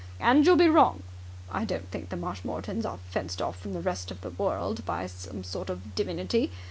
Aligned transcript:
And 0.19 0.47
you'll 0.47 0.55
be 0.55 0.67
wrong. 0.67 1.03
I 1.51 1.63
don't 1.63 1.87
think 1.91 2.09
the 2.09 2.15
Marshmoretons 2.17 2.85
are 2.87 2.97
fenced 3.11 3.39
off 3.39 3.59
from 3.59 3.73
the 3.73 3.81
rest 3.81 4.09
of 4.09 4.21
the 4.21 4.31
world 4.31 4.83
by 4.83 5.05
some 5.05 5.43
sort 5.43 5.69
of 5.69 5.93
divinity. 5.93 6.49